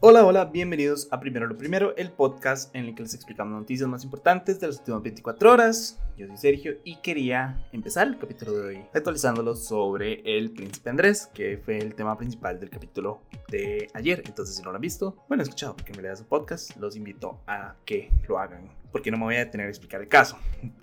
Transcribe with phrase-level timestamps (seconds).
[0.00, 3.88] Hola, hola, bienvenidos a Primero lo Primero, el podcast en el que les explicamos noticias
[3.88, 5.98] más importantes de las últimas 24 horas.
[6.16, 11.28] Yo soy Sergio y quería empezar el capítulo de hoy actualizándolo sobre el príncipe Andrés,
[11.34, 14.22] que fue el tema principal del capítulo de ayer.
[14.24, 17.40] Entonces, si no lo han visto, bueno, escuchado porque me le su podcast, los invito
[17.48, 20.38] a que lo hagan, porque no me voy a detener a explicar el caso.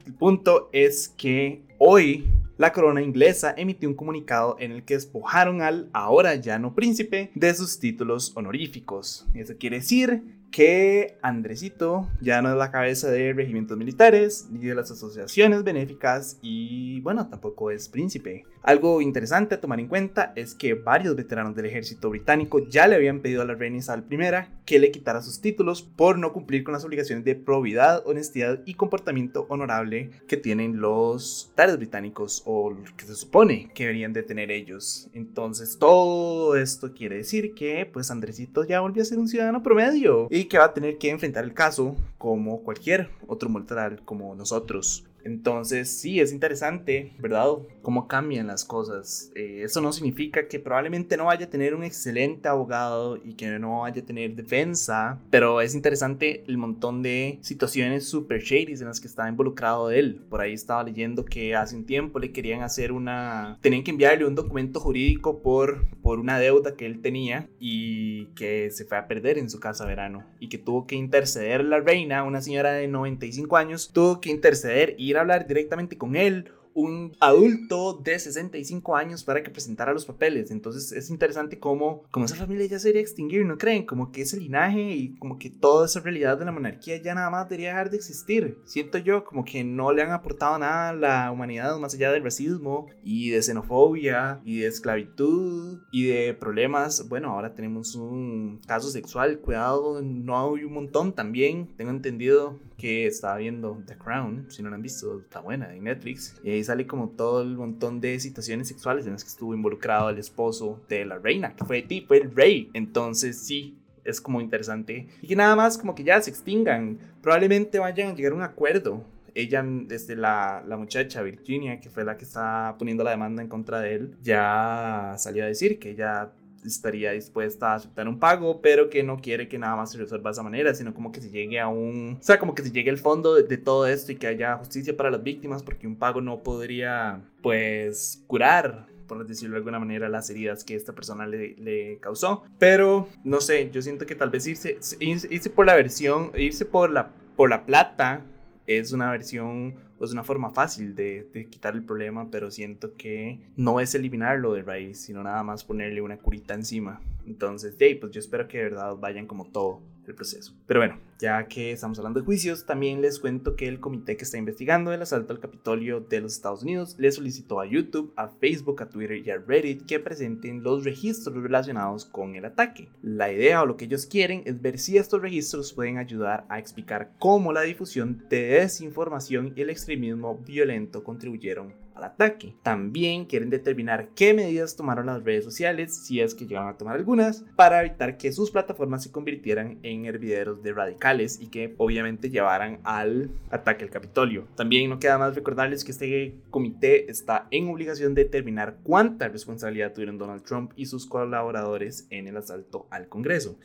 [0.06, 2.28] El punto es que hoy
[2.58, 7.32] la corona inglesa emitió un comunicado en el que despojaron al ahora ya no príncipe
[7.36, 9.26] de sus títulos honoríficos.
[9.34, 14.74] Eso quiere decir que Andresito ya no es la cabeza de regimientos militares ni de
[14.74, 18.46] las asociaciones benéficas y bueno, tampoco es príncipe.
[18.66, 22.96] Algo interesante a tomar en cuenta es que varios veteranos del ejército británico ya le
[22.96, 26.64] habían pedido a la reina Isabel I que le quitara sus títulos por no cumplir
[26.64, 32.76] con las obligaciones de probidad, honestidad y comportamiento honorable que tienen los militares británicos o
[32.98, 35.10] que se supone que deberían de tener ellos.
[35.14, 40.28] Entonces todo esto quiere decir que pues Andresito ya volvió a ser un ciudadano promedio
[40.32, 45.06] y que va a tener que enfrentar el caso como cualquier otro mortal como nosotros.
[45.26, 47.48] Entonces, sí, es interesante, ¿verdad?
[47.82, 49.32] Cómo cambian las cosas.
[49.36, 53.48] Eh, eso no significa que probablemente no vaya a tener un excelente abogado y que
[53.58, 58.86] no vaya a tener defensa, pero es interesante el montón de situaciones super shady en
[58.86, 60.22] las que está involucrado él.
[60.30, 63.58] Por ahí estaba leyendo que hace un tiempo le querían hacer una...
[63.62, 68.70] Tenían que enviarle un documento jurídico por, por una deuda que él tenía y que
[68.70, 72.24] se fue a perder en su casa verano y que tuvo que interceder la reina,
[72.24, 77.94] una señora de 95 años, tuvo que interceder y hablar directamente con él un adulto
[77.94, 80.52] de 65 años para que presentara los papeles.
[80.52, 83.86] Entonces es interesante cómo, como esa familia ya se debería extinguir, ¿no creen?
[83.86, 87.30] Como que ese linaje y como que toda esa realidad de la monarquía ya nada
[87.30, 88.60] más debería dejar de existir.
[88.66, 92.24] Siento yo como que no le han aportado nada a la humanidad más allá del
[92.24, 97.08] racismo y de xenofobia y de esclavitud y de problemas.
[97.08, 101.74] Bueno, ahora tenemos un caso sexual, cuidado, no hay un montón también.
[101.78, 105.84] Tengo entendido que estaba viendo The Crown, si no lo han visto, está buena en
[105.84, 106.40] Netflix.
[106.44, 110.10] Y ahí sale como todo el montón de situaciones sexuales en las que estuvo involucrado
[110.10, 112.70] el esposo de la reina, que fue tipo el rey.
[112.74, 115.08] Entonces sí, es como interesante.
[115.22, 117.00] Y que nada más como que ya se extingan.
[117.22, 119.04] Probablemente vayan a llegar a un acuerdo.
[119.34, 123.50] Ella, desde la, la muchacha Virginia, que fue la que está poniendo la demanda en
[123.50, 126.32] contra de él, ya salió a decir que ella
[126.68, 130.30] estaría dispuesta a aceptar un pago, pero que no quiere que nada más se resuelva
[130.30, 132.72] de esa manera, sino como que se llegue a un, o sea, como que se
[132.72, 135.96] llegue al fondo de, todo esto y que haya justicia para las víctimas, porque un
[135.96, 141.28] pago no podría, pues, curar por decirlo de alguna manera, las heridas que esta persona
[141.28, 142.44] le, le, causó.
[142.58, 146.90] Pero, no sé, yo siento que tal vez irse, irse por la versión, irse por
[146.90, 148.26] la, por la plata
[148.68, 153.40] es una versión es una forma fácil de, de, quitar el problema, pero siento que
[153.56, 157.02] no es eliminarlo de raíz, sino nada más ponerle una curita encima.
[157.26, 159.82] Entonces, hey, pues yo espero que de verdad vayan como todo
[160.14, 160.54] proceso.
[160.68, 164.24] Pero bueno, ya que estamos hablando de juicios, también les cuento que el comité que
[164.24, 168.28] está investigando el asalto al Capitolio de los Estados Unidos le solicitó a YouTube, a
[168.28, 172.90] Facebook, a Twitter y a Reddit que presenten los registros relacionados con el ataque.
[173.02, 176.60] La idea o lo que ellos quieren es ver si estos registros pueden ayudar a
[176.60, 182.54] explicar cómo la difusión de desinformación y el extremismo violento contribuyeron al ataque.
[182.62, 186.96] También quieren determinar qué medidas tomaron las redes sociales, si es que llegaron a tomar
[186.96, 192.30] algunas, para evitar que sus plataformas se convirtieran en hervideros de radicales y que obviamente
[192.30, 194.48] llevaran al ataque al Capitolio.
[194.56, 199.94] También no queda más recordarles que este comité está en obligación de determinar cuánta responsabilidad
[199.94, 203.58] tuvieron Donald Trump y sus colaboradores en el asalto al Congreso.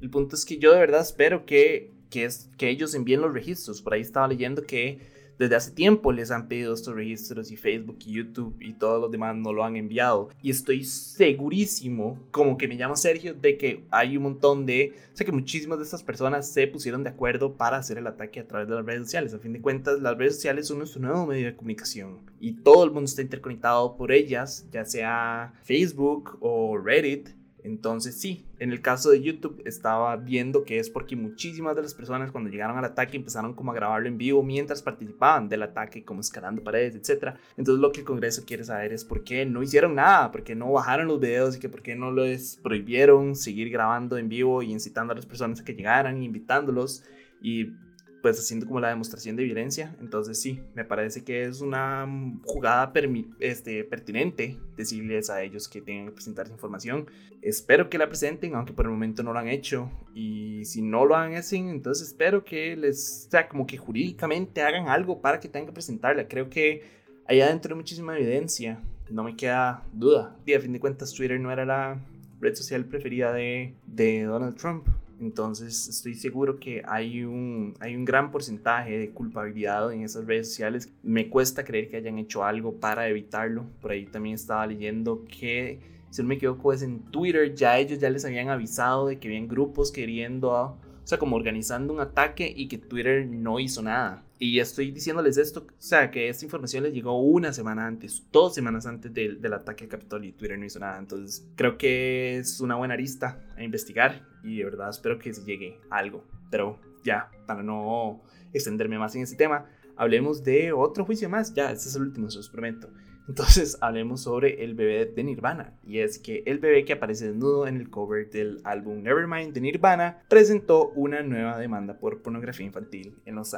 [0.00, 3.34] El punto es que yo de verdad espero que, que, es, que ellos envíen los
[3.34, 3.82] registros.
[3.82, 4.98] Por ahí estaba leyendo que
[5.40, 9.10] desde hace tiempo les han pedido estos registros y Facebook y YouTube y todos los
[9.10, 10.28] demás no lo han enviado.
[10.42, 14.92] Y estoy segurísimo, como que me llamo Sergio, de que hay un montón de...
[15.14, 18.40] O sea, que muchísimas de estas personas se pusieron de acuerdo para hacer el ataque
[18.40, 19.32] a través de las redes sociales.
[19.32, 22.18] A fin de cuentas, las redes sociales son nuestro nuevo medio de comunicación.
[22.38, 27.39] Y todo el mundo está interconectado por ellas, ya sea Facebook o Reddit.
[27.64, 31.94] Entonces sí, en el caso de YouTube estaba viendo que es porque muchísimas de las
[31.94, 36.04] personas cuando llegaron al ataque empezaron como a grabarlo en vivo mientras participaban del ataque,
[36.04, 37.34] como escalando paredes, etc.
[37.56, 40.54] Entonces lo que el Congreso quiere saber es por qué no hicieron nada, por qué
[40.54, 44.62] no bajaron los videos y que por qué no les prohibieron seguir grabando en vivo
[44.62, 47.04] y incitando a las personas a que llegaran, invitándolos
[47.42, 47.72] y
[48.22, 49.96] pues haciendo como la demostración de violencia.
[50.00, 52.06] Entonces sí, me parece que es una
[52.44, 52.92] jugada
[53.38, 57.06] este, pertinente decirles a ellos que tienen que presentar esa información.
[57.42, 59.90] Espero que la presenten, aunque por el momento no lo han hecho.
[60.14, 64.88] Y si no lo han hecho, entonces espero que les, sea, como que jurídicamente hagan
[64.88, 66.28] algo para que tengan que presentarla.
[66.28, 66.82] Creo que
[67.26, 70.36] allá adentro hay muchísima evidencia, no me queda duda.
[70.44, 72.00] Y a fin de cuentas Twitter no era la
[72.40, 74.86] red social preferida de, de Donald Trump.
[75.20, 80.48] Entonces estoy seguro que hay un, hay un gran porcentaje de culpabilidad en esas redes
[80.48, 80.90] sociales.
[81.02, 83.66] Me cuesta creer que hayan hecho algo para evitarlo.
[83.82, 85.78] Por ahí también estaba leyendo que,
[86.10, 89.28] si no me equivoco, es en Twitter, ya ellos ya les habían avisado de que
[89.28, 90.76] habían grupos queriendo, o
[91.10, 94.24] sea, como organizando un ataque y que Twitter no hizo nada.
[94.38, 98.54] Y estoy diciéndoles esto, o sea, que esta información les llegó una semana antes, dos
[98.54, 100.98] semanas antes del, del ataque al Capitolio y Twitter no hizo nada.
[100.98, 105.44] Entonces, creo que es una buena arista a investigar y de verdad espero que se
[105.44, 106.24] llegue algo.
[106.50, 108.22] Pero ya, para no
[108.52, 109.66] extenderme más en este tema,
[109.96, 111.52] hablemos de otro juicio más.
[111.52, 112.88] Ya, este es el último, se los prometo.
[113.28, 115.74] Entonces hablemos sobre el bebé de Nirvana.
[115.86, 119.60] Y es que el bebé que aparece desnudo en el cover del álbum Nevermind de
[119.60, 123.54] Nirvana presentó una nueva demanda por pornografía infantil en Los,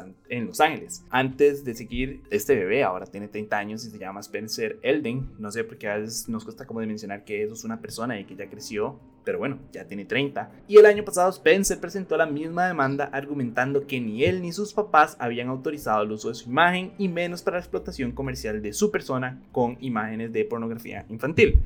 [0.60, 1.04] Ángeles.
[1.10, 5.30] Antes de seguir, este bebé ahora tiene 30 años y se llama Spencer Elden.
[5.38, 7.80] No sé por qué a veces nos cuesta como de mencionar que eso es una
[7.80, 10.50] persona y que ya creció pero bueno, ya tiene 30.
[10.68, 14.72] Y el año pasado Spencer presentó la misma demanda argumentando que ni él ni sus
[14.72, 18.72] papás habían autorizado el uso de su imagen y menos para la explotación comercial de
[18.72, 21.60] su persona con imágenes de pornografía infantil.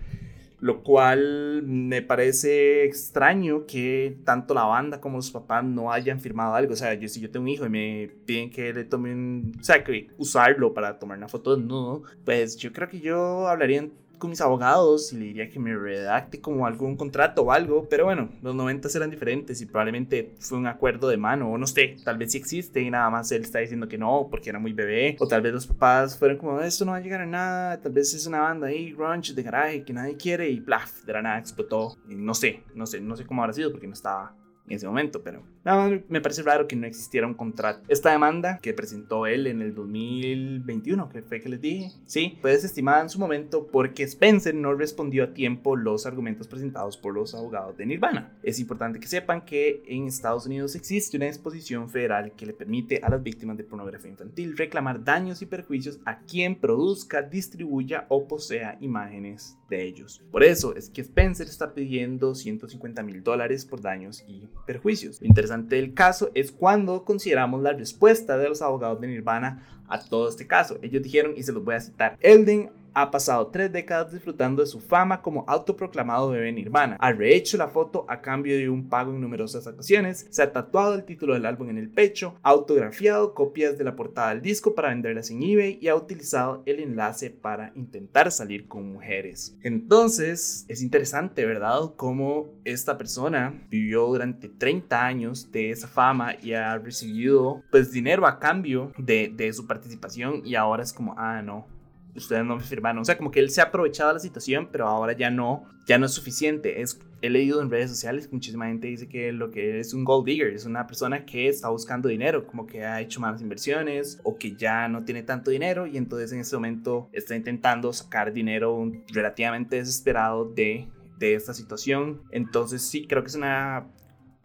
[0.58, 6.54] Lo cual me parece extraño que tanto la banda como los papás no hayan firmado
[6.54, 6.72] algo.
[6.72, 9.62] O sea, yo, si yo tengo un hijo y me piden que le tomen, o
[9.62, 13.86] sea, que usarlo para tomar una foto no pues yo creo que yo hablaría
[14.18, 18.04] con mis abogados y le diría que me redacte como algún contrato o algo, pero
[18.04, 21.96] bueno, los 90 eran diferentes y probablemente fue un acuerdo de mano, o no sé,
[22.04, 24.72] tal vez sí existe y nada más él está diciendo que no porque era muy
[24.72, 27.80] bebé, o tal vez los papás fueron como, esto no va a llegar a nada,
[27.80, 31.12] tal vez es una banda ahí, grunge de garaje que nadie quiere y plaf, de
[31.12, 33.94] la nada explotó, y no sé, no sé, no sé cómo habrá sido porque no
[33.94, 34.34] estaba
[34.68, 37.82] en ese momento, pero nada más me parece raro que no existiera un contrato.
[37.88, 42.52] Esta demanda que presentó él en el 2021, que fue que les dije, sí, fue
[42.52, 47.34] desestimada en su momento porque Spencer no respondió a tiempo los argumentos presentados por los
[47.34, 48.36] abogados de Nirvana.
[48.42, 53.00] Es importante que sepan que en Estados Unidos existe una disposición federal que le permite
[53.02, 58.26] a las víctimas de pornografía infantil reclamar daños y perjuicios a quien produzca, distribuya o
[58.26, 60.22] posea imágenes de ellos.
[60.30, 65.20] Por eso es que Spencer está pidiendo 150 mil dólares por daños y perjuicios.
[65.20, 70.00] Lo interesante del caso es cuando consideramos la respuesta de los abogados de Nirvana a
[70.00, 70.78] todo este caso.
[70.82, 74.66] Ellos dijeron, y se los voy a citar, Elden ha pasado tres décadas disfrutando de
[74.66, 76.96] su fama como autoproclamado bebé Nirvana.
[76.98, 80.94] Ha rehecho la foto a cambio de un pago en numerosas ocasiones, se ha tatuado
[80.94, 84.74] el título del álbum en el pecho, ha autografiado copias de la portada del disco
[84.74, 89.58] para venderlas en eBay y ha utilizado el enlace para intentar salir con mujeres.
[89.62, 91.92] Entonces, es interesante, ¿verdad?
[91.96, 98.26] Cómo esta persona vivió durante 30 años de esa fama y ha recibido pues dinero
[98.26, 101.75] a cambio de, de su participación y ahora es como, ah, no,
[102.16, 103.00] ustedes no me firmaron.
[103.00, 105.64] O sea, como que él se ha aprovechado de la situación, pero ahora ya no,
[105.86, 106.80] ya no es suficiente.
[106.80, 110.04] Es, he leído en redes sociales que muchísima gente dice que lo que es un
[110.04, 114.20] gold digger es una persona que está buscando dinero, como que ha hecho malas inversiones
[114.24, 118.32] o que ya no tiene tanto dinero y entonces en este momento está intentando sacar
[118.32, 122.22] dinero relativamente desesperado de, de esta situación.
[122.30, 123.86] Entonces sí, creo que es una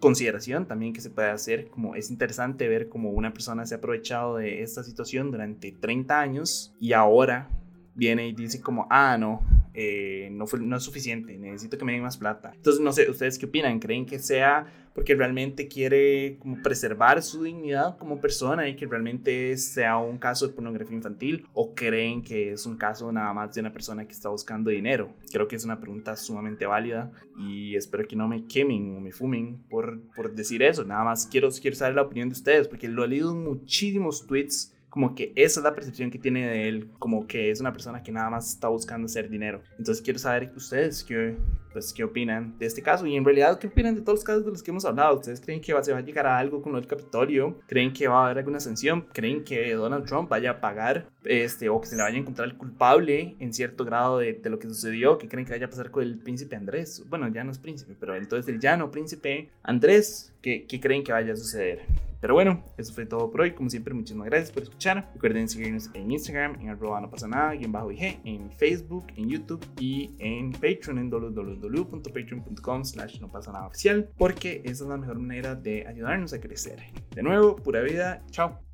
[0.01, 3.77] consideración también que se puede hacer, como es interesante ver cómo una persona se ha
[3.77, 7.49] aprovechado de esta situación durante 30 años y ahora
[7.95, 9.41] viene y dice como, ah, no,
[9.73, 12.51] eh, no, fue, no es suficiente, necesito que me den más plata.
[12.55, 13.79] Entonces, no sé, ¿ustedes qué opinan?
[13.79, 19.97] ¿Creen que sea porque realmente quiere preservar su dignidad como persona y que realmente sea
[19.97, 21.47] un caso de pornografía infantil?
[21.53, 25.13] ¿O creen que es un caso nada más de una persona que está buscando dinero?
[25.31, 29.13] Creo que es una pregunta sumamente válida y espero que no me quemen o me
[29.13, 30.83] fumen por, por decir eso.
[30.83, 34.27] Nada más quiero, quiero saber la opinión de ustedes porque lo he leído en muchísimos
[34.27, 37.71] tweets como que esa es la percepción que tiene de él, como que es una
[37.71, 39.61] persona que nada más está buscando hacer dinero.
[39.77, 41.37] Entonces quiero saber ustedes qué,
[41.71, 44.43] pues, qué opinan de este caso y en realidad qué opinan de todos los casos
[44.43, 45.15] de los que hemos hablado.
[45.17, 47.57] ¿Ustedes creen que va, se va a llegar a algo con del Capitolio?
[47.67, 49.07] ¿Creen que va a haber alguna sanción?
[49.13, 52.49] ¿Creen que Donald Trump vaya a pagar este, o que se le vaya a encontrar
[52.49, 55.17] el culpable en cierto grado de, de lo que sucedió?
[55.17, 57.05] ¿Qué creen que vaya a pasar con el príncipe Andrés?
[57.07, 61.13] Bueno, ya no es príncipe, pero entonces el llano príncipe Andrés, ¿qué, qué creen que
[61.13, 62.10] vaya a suceder?
[62.21, 63.51] Pero bueno, eso fue todo por hoy.
[63.51, 65.11] Como siempre, muchísimas gracias por escuchar.
[65.13, 69.07] Recuerden seguirnos en Instagram, en arroba no pasa nada, y en bajo IG, en Facebook,
[69.17, 74.89] en YouTube y en Patreon en www.patreon.com slash no pasa nada oficial, porque esa es
[74.89, 76.79] la mejor manera de ayudarnos a crecer.
[77.13, 78.23] De nuevo, pura vida.
[78.29, 78.70] Chao.